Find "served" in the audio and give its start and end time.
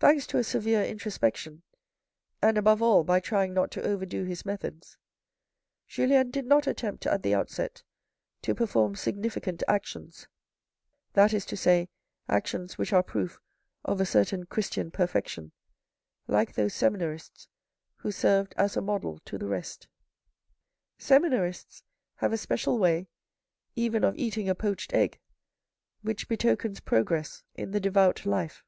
18.10-18.54